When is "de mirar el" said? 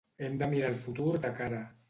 0.43-0.79